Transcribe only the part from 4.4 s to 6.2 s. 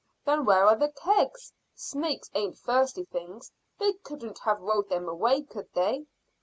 rolled them away, could they?"